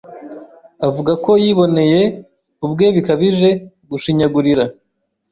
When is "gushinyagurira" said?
3.89-4.65